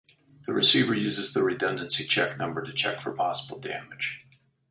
The 0.47 0.53
receiver 0.55 0.95
uses 0.95 1.31
the 1.31 1.43
redundancy 1.43 2.03
check 2.05 2.35
number 2.35 2.63
to 2.63 2.73
check 2.73 3.01
for 3.01 3.11
possible 3.13 3.59
damage. 3.59 4.25